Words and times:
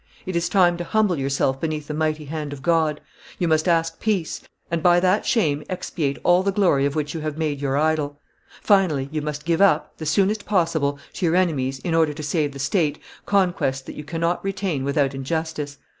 It 0.25 0.35
is 0.35 0.49
time 0.49 0.77
to 0.77 0.83
humble 0.83 1.19
yourself 1.19 1.61
beneath 1.61 1.87
the 1.87 1.93
mighty 1.93 2.25
hand 2.25 2.53
of 2.53 2.63
God; 2.63 3.01
you 3.37 3.47
must 3.47 3.67
ask 3.67 3.99
peace, 3.99 4.41
and 4.71 4.81
by 4.81 4.99
that 4.99 5.27
shame 5.27 5.63
expiate 5.69 6.17
all 6.23 6.41
the 6.41 6.51
glory 6.51 6.87
of 6.87 6.95
which 6.95 7.13
you 7.13 7.19
have 7.19 7.37
made 7.37 7.61
your 7.61 7.77
idol; 7.77 8.19
finally 8.63 9.09
you 9.11 9.21
must 9.21 9.45
give 9.45 9.61
up, 9.61 9.95
the 9.97 10.07
soonest 10.07 10.43
possible, 10.43 10.97
to 11.13 11.27
your 11.27 11.35
enemies, 11.35 11.77
in 11.83 11.93
order 11.93 12.13
to 12.15 12.23
save 12.23 12.53
the 12.53 12.57
state, 12.57 12.97
conquests 13.27 13.83
that 13.83 13.93
you 13.95 14.03
cannot 14.03 14.43
retain 14.43 14.83
without 14.83 15.13
injustice. 15.13 15.77